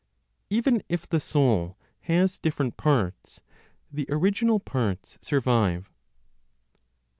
[0.49, 3.39] EVEN IF THE SOUL HAS DIFFERENT PARTS,
[3.91, 5.91] THE ORIGINAL PARTS SURVIVE.